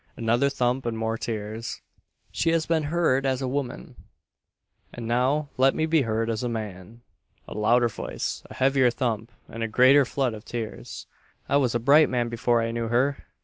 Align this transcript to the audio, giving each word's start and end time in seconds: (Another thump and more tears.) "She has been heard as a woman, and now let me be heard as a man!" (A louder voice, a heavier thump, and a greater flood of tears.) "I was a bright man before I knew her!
(Another 0.17 0.49
thump 0.49 0.87
and 0.87 0.97
more 0.97 1.15
tears.) 1.15 1.83
"She 2.31 2.49
has 2.53 2.65
been 2.65 2.85
heard 2.85 3.23
as 3.23 3.39
a 3.39 3.47
woman, 3.47 3.95
and 4.91 5.07
now 5.07 5.49
let 5.57 5.75
me 5.75 5.85
be 5.85 6.01
heard 6.01 6.27
as 6.27 6.41
a 6.41 6.49
man!" 6.49 7.01
(A 7.47 7.53
louder 7.53 7.87
voice, 7.87 8.41
a 8.49 8.55
heavier 8.55 8.89
thump, 8.89 9.31
and 9.47 9.61
a 9.61 9.67
greater 9.67 10.03
flood 10.03 10.33
of 10.33 10.43
tears.) 10.43 11.05
"I 11.47 11.57
was 11.57 11.75
a 11.75 11.79
bright 11.79 12.09
man 12.09 12.29
before 12.29 12.63
I 12.63 12.71
knew 12.71 12.87
her! 12.87 13.27